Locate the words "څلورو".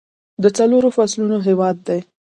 0.57-0.89